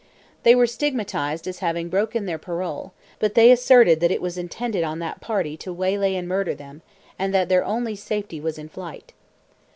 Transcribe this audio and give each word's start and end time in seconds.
They 0.41 0.55
were 0.55 0.65
stigmatized 0.65 1.45
as 1.47 1.59
having 1.59 1.87
broken 1.87 2.25
their 2.25 2.39
parole, 2.39 2.91
but 3.19 3.35
they 3.35 3.51
asserted 3.51 3.99
that 3.99 4.09
it 4.09 4.19
was 4.19 4.35
intended 4.35 4.83
on 4.83 4.97
that 4.97 5.21
party 5.21 5.55
to 5.57 5.71
waylay 5.71 6.15
and 6.15 6.27
murder 6.27 6.55
them, 6.55 6.81
and 7.19 7.35
that 7.35 7.49
their 7.49 7.63
only 7.63 7.95
safety 7.95 8.39
was 8.41 8.57
in 8.57 8.67
flight. 8.67 9.13